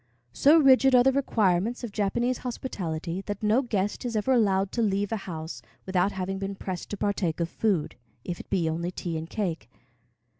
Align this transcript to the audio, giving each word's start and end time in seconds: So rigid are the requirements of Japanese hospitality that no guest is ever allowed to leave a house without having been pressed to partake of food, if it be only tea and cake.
So 0.33 0.57
rigid 0.57 0.95
are 0.95 1.03
the 1.03 1.11
requirements 1.11 1.83
of 1.83 1.91
Japanese 1.91 2.39
hospitality 2.39 3.21
that 3.27 3.43
no 3.43 3.61
guest 3.61 4.03
is 4.03 4.15
ever 4.15 4.31
allowed 4.31 4.71
to 4.71 4.81
leave 4.81 5.11
a 5.11 5.15
house 5.29 5.61
without 5.85 6.11
having 6.11 6.39
been 6.39 6.55
pressed 6.55 6.89
to 6.89 6.97
partake 6.97 7.39
of 7.39 7.49
food, 7.49 7.95
if 8.25 8.39
it 8.39 8.49
be 8.49 8.67
only 8.67 8.89
tea 8.89 9.15
and 9.15 9.29
cake. 9.29 9.69